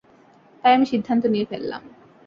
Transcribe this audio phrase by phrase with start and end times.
[0.63, 1.81] তাই আমি সিদ্ধান্ত নিয়ে ফেললাম।